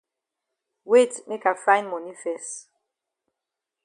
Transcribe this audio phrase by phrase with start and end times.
[0.83, 2.65] Wait make I find moni fes.